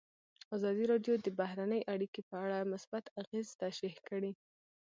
[0.55, 4.31] ازادي راډیو د بهرنۍ اړیکې په اړه مثبت اغېزې تشریح کړي.